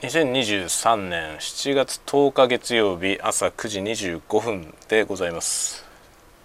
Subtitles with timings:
[0.00, 5.84] 2023年7月10日月曜日朝9時25分でございます。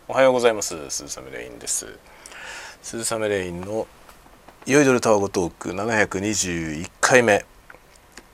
[0.08, 0.90] おはようございます。
[0.90, 1.86] 鈴雨レインです。
[2.82, 3.86] 鈴雨レインの
[4.66, 7.46] 酔いどるタワゴトーク721回目。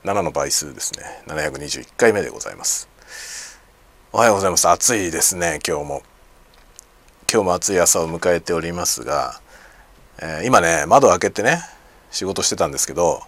[0.04, 1.04] 7の倍数ですね。
[1.26, 2.88] 721回目でございます。
[4.14, 4.70] おはようございます。
[4.70, 6.02] 暑いですね今日も。
[7.30, 9.38] 今日も暑い朝を迎えておりますが、
[10.18, 11.58] えー、今ね窓開けてね
[12.10, 13.20] 仕事してたんですけど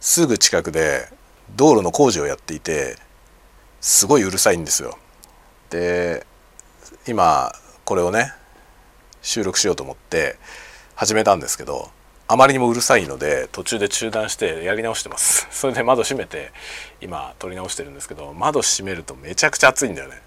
[0.00, 1.08] すぐ近くで
[1.56, 2.96] 道路の工事をやっていて
[3.80, 4.98] すごいうるさいんですよ。
[5.70, 6.26] で
[7.06, 7.52] 今
[7.84, 8.32] これをね
[9.22, 10.36] 収録しようと思って
[10.94, 11.90] 始めたんですけど
[12.26, 15.48] あまりにもうるさいので途中で中断してやり直してます。
[15.52, 16.52] それで窓閉めて
[17.00, 20.22] 今撮り直してるんですけど窓閉めるとめちゃくちゃ暑いんだよね。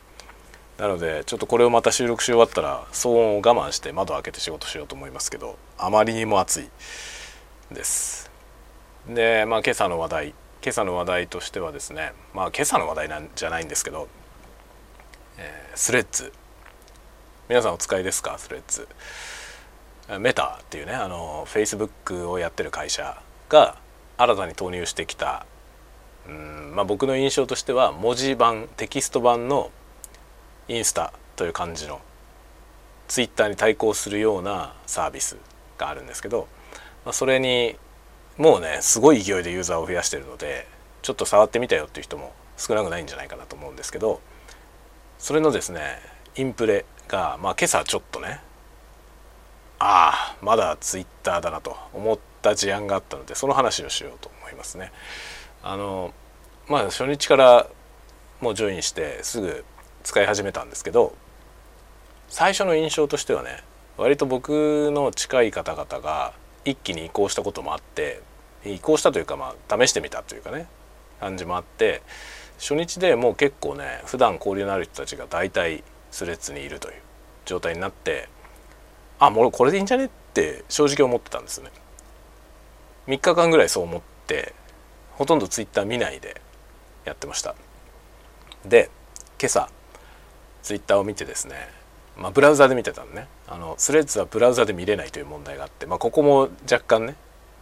[0.77, 6.69] なのでちょっとこれをまた収録し終わったら騒音を我慢して窓開けて仕事しようと思いますけどあまりにも暑い
[7.71, 8.30] です。
[9.07, 10.27] でまあ今朝の話題
[10.63, 14.07] 今朝の話題としてはですねまあ今朝の話題なんじゃないんですけど、
[15.37, 16.31] えー、スレッズ。
[17.49, 18.37] 皆さんお使いですか？
[18.37, 18.87] スレッズ。
[20.19, 23.77] メタっていうねあのフェイスブックをやってる会社が
[24.17, 25.45] 新たに投入してきた
[26.27, 29.71] うんまあ僕の印象としては文字版テキスト版の
[30.67, 32.01] インスタという感じの
[33.07, 35.37] ツイッターに対抗するようなサービス
[35.77, 36.47] があるんですけど、
[37.03, 37.75] まあ、それに
[38.41, 40.65] もうねすごい勢いでユーザーを増やしてるので
[41.03, 44.19] ちょっと触ってみたよっていう人も少なくないんじゃないかなと思うんですけど
[45.19, 45.99] それのですね
[46.35, 48.39] インプレが、まあ、今朝ちょっとね
[49.77, 54.91] ああまだツイッターだなと思った事案があったのでその話をしようと思いますね。
[55.61, 56.11] あの
[56.67, 57.67] まあ初日から
[58.39, 59.63] もうジョインしてすぐ
[60.01, 61.13] 使い始めたんですけど
[62.27, 63.63] 最初の印象としてはね
[63.97, 66.33] 割と僕の近い方々が
[66.65, 68.21] 一気に移行したこともあって
[68.65, 70.67] 移行したというかまあ試してみたというかね
[71.19, 72.01] 感じもあって
[72.59, 76.95] 初日でもう結構ね普段交流のある人たちが大体スレッズにいるという
[77.45, 78.29] 状態になって
[79.19, 81.69] あもうこれでいいんじゃねって正直思ってたんですね。
[83.07, 84.53] 3日間ぐらいそう思って
[85.13, 86.39] ほとんどツイッター見ないで
[87.05, 87.55] やってました。
[88.65, 88.89] で
[89.39, 89.69] 今朝
[90.61, 91.81] ツイッターを見てですね
[92.17, 93.27] まあ、ブラウザで見てたのね。
[93.47, 97.15] あのスレッズはブラウザで見れないという問題があって、まあ、ここも若干ね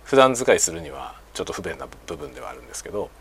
[0.10, 3.12] 普段使いするにはちょっと不便な部分ではあるんですけど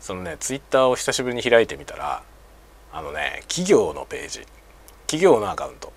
[0.00, 2.24] そのねツイッターを久しぶりに開いてみたら
[2.92, 4.40] あのね企業のページ
[5.06, 5.92] 企業のアカウント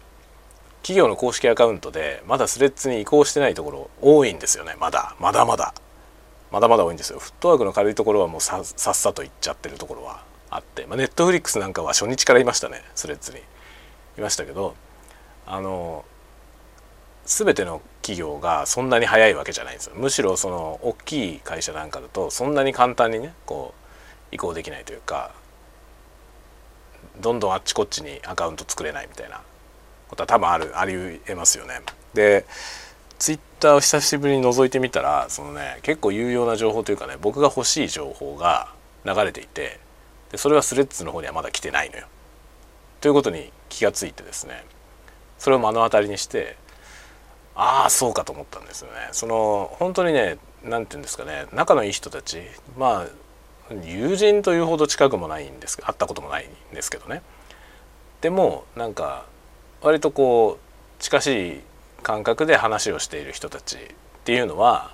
[0.84, 4.76] 企業の公式アカウントでまだスレッズに移行してないところ多いんですよね。
[4.80, 5.74] まだまだまだ。
[6.52, 7.18] まだまだ多いんですよ。
[7.18, 13.40] フットワークの軽いところはもうさっさといっちゃってるところはあって、ま、ネットフリックスなんかは初日からいましたねスレッズに。
[14.20, 14.76] いましたけど
[15.48, 16.06] あの
[17.26, 23.74] 全ての企業がそんなに早いわけじゃないんですよむしろその大きい会社なんかだとそんなに簡単にねこ
[24.32, 25.32] う移行できないというか
[27.20, 29.42] どんどんあっちこっちにアカウント作れないみたいな
[30.08, 31.82] ことは多分あるありえますよね。
[32.14, 32.46] で
[33.18, 38.68] ツイッターを久しぶりに覗いてみたらそのね結構有用な情報というかね僕が欲しい情報が
[39.04, 39.80] 流れていて
[40.32, 42.06] でそれはスレッズの方にはまだ来てないのよ。
[43.02, 44.64] ということに気がついてですね
[45.40, 46.56] それを目の当たりにして
[47.56, 49.10] ああそうかと思ったんですよね。
[49.12, 51.46] その本当にね何て言うんですかね。
[51.54, 52.42] 仲のいい人たち
[52.78, 53.06] ま
[53.70, 57.22] あ友人というほど近くもないんです会ったこともないんですけどね。
[58.22, 59.26] でもなんか
[59.82, 61.62] 割とこう近しい
[62.04, 63.80] 感覚で話をしている人たちっ
[64.26, 64.94] ていうのは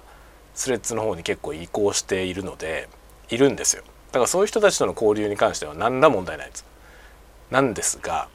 [0.54, 2.90] スレッズの方に結構移行しているので
[3.30, 3.84] いるんですよ。
[4.12, 6.66] だからそういう人たちとの交流に関しては何ら問題ないです。
[7.50, 8.28] なんですが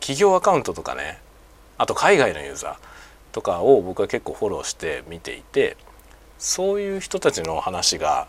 [0.00, 1.18] 企業アカウントとかね
[1.78, 2.95] あと海外のユーザー
[3.36, 5.76] とかを僕は結構フォローして見ていて
[6.38, 8.28] そういう人たちの話が、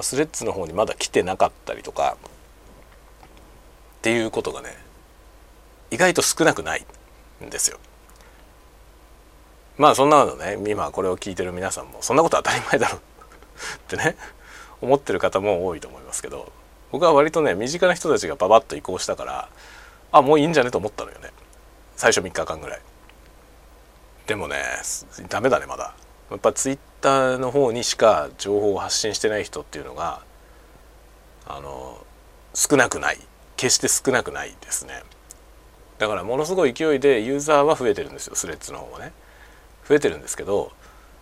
[0.00, 4.76] スレッズの方にまだ来てなかったりとかっていうことがね
[5.92, 6.84] 意外と少なくない
[7.44, 7.78] んですよ。
[9.78, 13.00] まあそんなのね今これを聞いてる皆さんもそんなこと当たり前だろ っ
[13.86, 14.16] てね
[14.80, 16.50] 思ってる方も多いと思いますけど
[16.90, 19.48] 僕は割とね身近な人たちがババッと移行したから
[20.10, 21.30] あもういいんじゃねと思ったのよね
[21.96, 22.80] 最初3日間ぐらい
[24.32, 24.56] でもね
[25.28, 25.94] ダメだねまだ。
[26.30, 30.22] やっぱツイッターの方にしか情報を発信してない人っていうのが
[31.46, 32.02] あの
[32.54, 33.18] 少なくない。
[33.58, 35.02] 決して少なくないですね。
[35.98, 39.12] だからものすごい勢いでユーザーは増えてるんですよスレッズの方はね。
[39.86, 40.72] 増えてるんですけど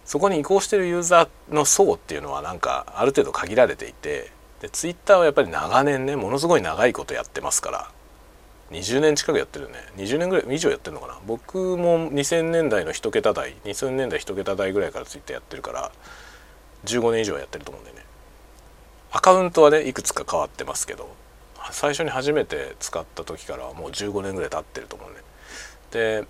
[0.04, 4.30] そこに移行してるユーザーの層っていうのはなんかある程度限られていて
[4.60, 7.90] でツイッターはやっぱり長年ねものすごい長いことやってますから
[8.70, 9.74] 20年近くやってるね。
[9.96, 11.18] 20年ぐらい以上やってるのかな。
[11.26, 15.92] 僕も2000年代の1桁台2000年代1桁台ぐらいからツイッターやってるから
[16.84, 18.04] 15年以上やってると思うんだよね。
[19.12, 21.08] アカウントはねいくつか変わってますけど
[21.72, 25.16] 最初に初めて使った時からはもう15年ぐらい経ってると思うね。
[25.90, 26.24] で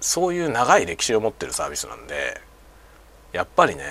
[0.00, 2.40] そういう長い歴史を持ってるサービスなんで
[3.32, 3.84] やっぱりね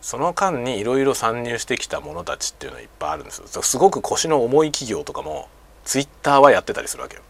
[0.00, 3.62] その間にいろいろ参入してきた者たちっていうのはいっぱいあるんですよ。
[3.62, 5.48] すごく腰の重い企業とかも
[5.88, 7.22] ツイッターはやってたりするわけよ。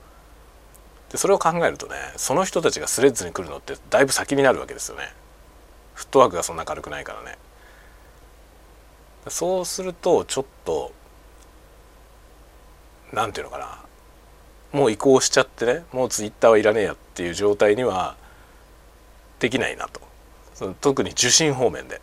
[1.12, 5.12] でそれを考えるとねその人たちがスレッズに来るのってだいぶ先になるわけですよね。
[5.94, 7.38] フットワークがそんな軽くないからね。
[9.28, 10.93] そうするとちょっと
[13.12, 13.78] 何て言うのかな。
[14.76, 18.16] もう移行しちゃってねもうツイッターはいらねえやっていう状態には
[19.38, 20.00] できないなと。
[20.55, 22.00] その特に受信方面で。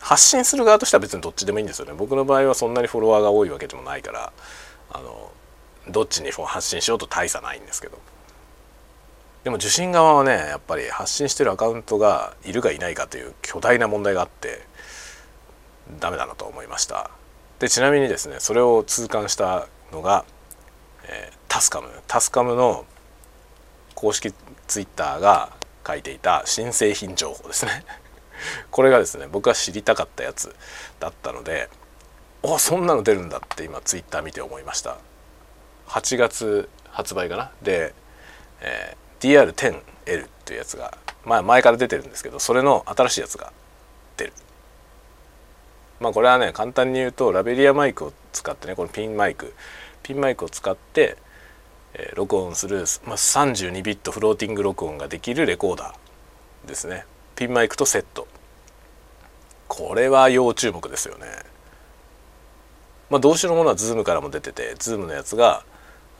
[0.00, 1.92] 発信する側としては別にどっちでもいいんですよね。
[1.92, 4.32] 僕の場合はそんなにフォロワーが多いわけでもないから。
[5.90, 7.98] どっちに発信しようと大差ないんですけど。
[9.44, 14.60] でも受信側はねやっぱり発信してるアカウントがいるかいないかという巨大な問題があって
[16.00, 17.10] ダメだなと思いました。
[17.58, 20.24] でちなみにですねそれを痛感したのが、
[21.04, 21.88] えー、タスカム。
[22.06, 22.84] タスカムの
[23.94, 24.32] 公式
[24.66, 25.52] ツイッターが
[25.86, 27.84] 書いていた新製品情報ですね。
[28.70, 30.54] これがですね僕が知りたかったやつ
[31.00, 31.68] だったので
[32.42, 34.98] おそんなの出るんだって今ツイッター見て思いました。
[35.88, 37.50] 8月発売かな？
[37.62, 37.94] で、
[38.60, 43.52] えー、DR10L っていうやつが、まあ、前から出てるんですけどそれの新しいやつが
[44.16, 44.32] 出る。
[46.00, 49.54] まあこれはね簡単に言うとラベリアマイクを使ってねこのピンマイク。
[50.02, 51.16] ピンマイクを使って、
[51.94, 57.04] えー、録音する、まあ、32ビットフローティング録音ができるレコーダーですね。
[57.34, 58.26] ピンマイクとセット。
[59.66, 61.26] これは要注目ですよね。
[63.10, 65.64] まあ同種のものはズームからも出ててズームのやつが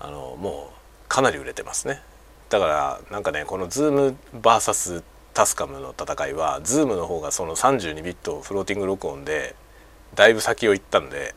[0.00, 2.00] あのもうかなり売れてますね
[2.50, 5.02] だからなんかねこのズーム VS
[5.34, 9.54] タスカムの戦いはズームの方がその32ビットフローティング録音で
[10.14, 11.34] だいぶ先を行ったんで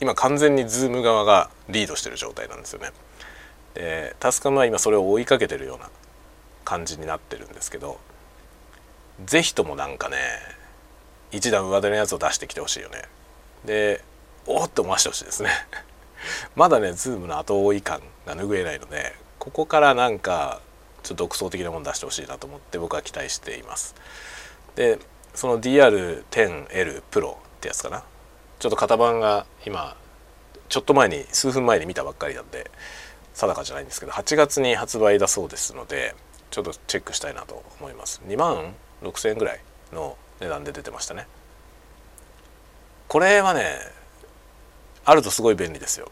[0.00, 2.90] 今完全にズーム側がリードしてる状態なんですよね。
[3.74, 5.90] でタスカムは今それを追いかけてるような
[6.64, 7.98] 感じになってるんですけど
[9.26, 10.16] 是非ともなんかね
[11.30, 13.02] 一段上手のやつを出してきてほしいよね。
[13.64, 14.02] で
[14.46, 15.50] おっと思わしてほしいですね。
[16.56, 20.60] まだねズームの後追い感が拭えないのでここからなんか
[21.02, 23.94] ちょっと独創的なもの出してほしいなと思って僕は期待しています。
[24.74, 24.98] で
[25.34, 28.04] その DR10L Pro ってやつかな。
[28.58, 29.96] ちょっと型番が今
[30.68, 32.70] ちょっと前に数分前に見たばっかりなんで
[33.34, 36.14] 定かじゃないんですけど8月に発売だそうですので
[36.50, 38.22] ちょっとチェックしたいなと思います。
[38.26, 39.60] 2万6,000円ぐらい
[39.92, 41.26] の値段で出てましたね。
[43.08, 43.76] これはね
[45.04, 46.10] あるとすごい便利ですよ、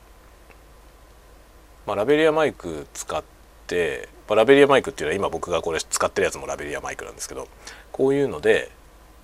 [1.87, 3.23] まあ、ラベリアマイク使っ
[3.67, 7.49] て、まあ、ラベリアマイクっていうのは今僕がこれ使ってるやつもラベリアマイクなんですけど
[7.91, 8.71] こういうので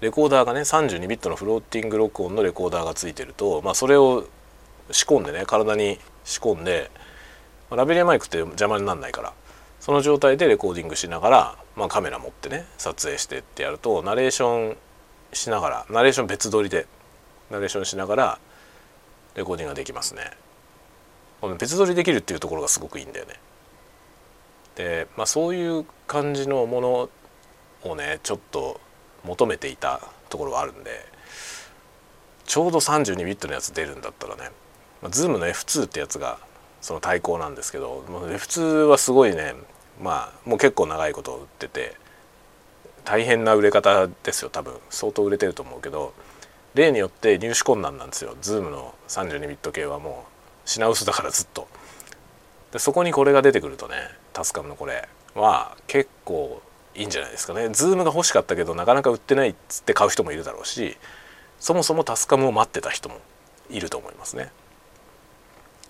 [0.00, 4.26] レコーダーがね32ビットのフローティング録音のレコーダーがついてると、まあ、それを
[4.91, 6.91] 仕込んでね体に仕込んで、
[7.71, 9.32] まあ、ラベリアマイクって邪魔にならないから
[9.81, 14.76] その状態でレコーディングしながら、まあ、カメラ持ってね撮影してってやるとナレーション
[15.32, 16.87] しながらナレーション別撮りで
[17.50, 18.38] ナレーションしながら
[19.38, 20.31] レコーディングができますね。
[21.58, 23.35] 別撮りできるっていうところがすごくいいんだよね。
[24.79, 27.11] で、まあ、そういう感じのもの
[27.85, 28.81] をねちょっと
[29.25, 31.05] 求めていたところはあるんで
[32.44, 34.50] ちょうど32ビットのやつ出るんだったらね、
[35.02, 36.38] まあ、Zoom の F2 ってやつが
[36.80, 39.54] その対抗なんですけど F2 はすごいね
[40.00, 41.97] まあもう結構長いこと売ってて
[43.04, 46.14] 大変な売れ方ですよ多分相当売れてると思うけど
[46.78, 51.68] 例によって入手困難なんですよ Zoom の32ビット系はもう品薄だからずっと
[52.73, 53.94] でそこにこれが出てくるとね
[54.32, 56.62] タスカムのこれは結構
[56.94, 57.68] いいんじゃないですかね。
[57.68, 60.97] ズームが欲しかったけどなかなか売ってないっつって買う人もいるだろうし
[61.61, 63.16] そもそもタスカムを待ってた人も
[63.70, 64.50] いると思いますね。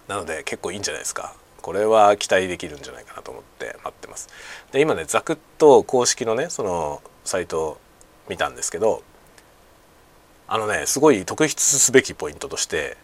[0.06, 1.34] なので結構いいんじゃないですか。
[1.62, 4.28] これは期待できるんじゃないかなと思って待ってます。
[4.72, 7.80] で今ねザクッと公式のねそのサイトを
[8.28, 9.02] 見たんですけど
[10.48, 12.96] あのねすごい特筆すべきポイントとして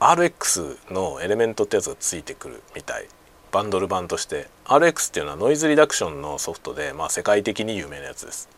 [0.00, 3.06] RX のエレメントってやつがついてくるみたい。
[3.52, 4.48] バンドル版として。
[4.64, 8.48] RX っていうのはノイズリダクションのソフトで、まあ、世界的に有名なやつです。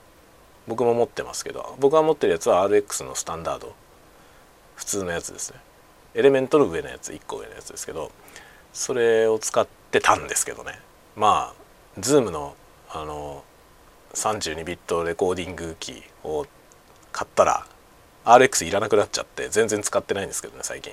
[0.66, 3.75] 僕も持ってますけど僕が持ってるやつは RX のスタンダード。
[4.75, 5.59] 普通のやつですね。
[6.14, 8.11] エレメントの上のやつ1個上のやつですけど
[8.73, 10.81] それを使ってたんですけどね。
[11.14, 12.57] まあ Zoom の
[12.88, 13.45] あの
[14.14, 16.47] 32ビットレコーディング機を
[17.12, 17.66] 買ったら
[18.25, 20.93] RX いらなくなっちゃって全然使ってないんですけどね最近。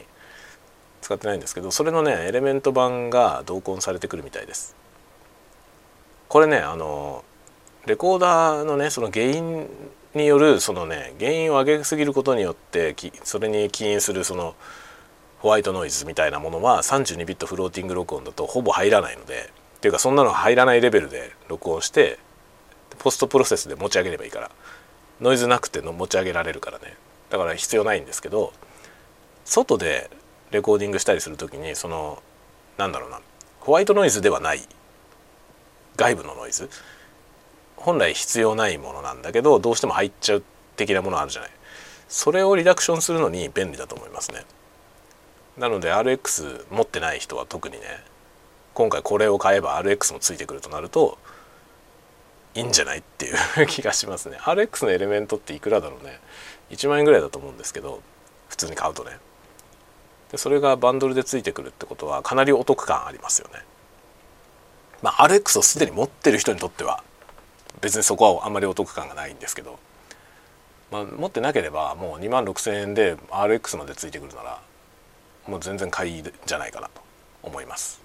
[1.01, 4.75] 使ってないんですけどそれのねエレメント版が同梱されてくるみたいです。
[6.27, 7.23] これねあの
[7.85, 9.67] レコーダーのねそのゲイン
[10.13, 14.55] によるそのね原因を上げすぎることによってそれに起因するその
[15.39, 22.19] ホワイトノイズみたいなものは32ビットフローティング録音だとほぼ入らないのでっていうかそんなの入らないレベルで録音して
[22.99, 24.51] ポストプロセスで持ち上げればいいから。
[25.21, 26.95] ノイズなくての持ち上げられるからね。
[27.31, 28.53] だから必要ないんですけど
[29.43, 30.11] 外で
[30.51, 32.21] レコーディングしたりする時にその
[32.77, 33.19] なんだろうな
[33.61, 34.61] ホワイトノイズではない
[35.95, 36.69] 外部のノイズ
[37.77, 40.43] 本来必要ないものなんだけどどうしても入っちゃう
[40.75, 41.51] 的なものあるじゃない。
[42.07, 44.45] それをリダクションするのに便利だと思いますね。
[45.57, 47.81] なので RX 持ってない人は特にね
[48.73, 51.17] 今回これを買えば RX もついてくるとなると
[52.53, 54.37] いいんじゃないっていう気がしますね。
[54.41, 56.19] RX のエレメントっていくらだろうね。
[56.71, 58.01] 1万円ぐらいだと思うんですけど
[58.49, 59.11] 普通に買うとね
[60.31, 63.61] でそれがバンドルでついてくるってことはかなりお得感ありますよね
[65.01, 67.03] まあ RX をすでに持ってる人にとっては
[67.81, 69.79] 別にそこはあんまりお得感がないんですけど、
[70.91, 74.61] まあ、持ってなければもう2万6,000円で RX までついてくるなら
[75.47, 77.01] もう全然買いじゃないかなと
[77.43, 78.01] 思います。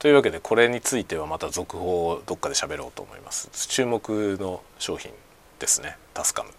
[0.00, 3.48] というわけでこれについてはまた続報をどっかで喋ろうと思います。
[3.68, 5.12] 注目の商品
[5.58, 6.50] ですねタスカム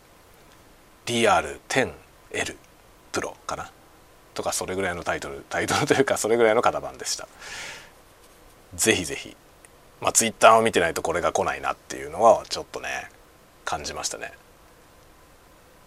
[1.05, 2.55] DR10L
[3.11, 3.71] プロかな？
[4.33, 7.27] とかそれぐらいのタイトルタイトルというかそれぐらいの型番でした。
[8.75, 9.35] ぜひぜひ
[10.01, 12.87] まあ、ツイッターを見てないとこれが来ないなっていうのはちょっとね
[13.65, 14.31] 感じましたね。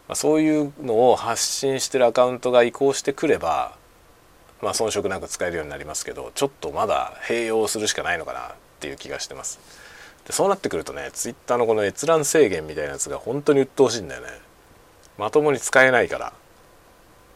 [0.06, 3.76] まあ、そういうのを発信してるアカウントが移行してくれば、
[4.60, 9.60] まあ、遜色なく使えるようになりますけどちょっとまだ併用するしかないのかなっていう気がしてます。
[10.26, 14.28] でそうなってくるとねツイッターのこの閲覧制限みたいなやつが本当に鬱陶しいんだよね。
[15.18, 16.32] まともに使えないから。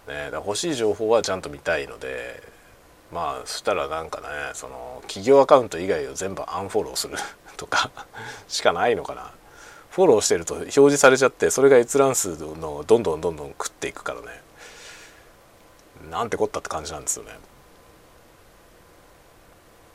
[0.06, 2.40] ね、だ欲しい情報はちゃんと見たいので
[3.12, 7.16] まあそしたらなんかねその企業アカウント以外を全部アンフォローする
[7.56, 7.90] とか
[8.48, 9.32] しかないのかな。
[9.90, 14.42] フォローしてると表示されちゃってそれが閲覧数のどんどんどんどん食っていくからね。
[16.10, 17.32] なんてこったって感じなんですよね。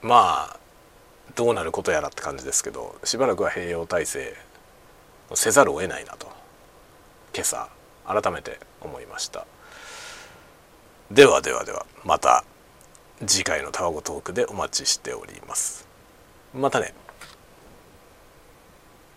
[0.02, 0.60] まあ
[1.36, 4.36] どうなることやらって感じですけどしばらくは併用体制
[5.36, 6.41] せざるを得ないなと。
[7.34, 7.70] 今朝
[8.06, 9.46] 改めて思いました。
[11.12, 12.44] ではではではまた
[13.26, 15.88] 次回のタワゴトークでお待ちしております。
[16.54, 16.94] またね。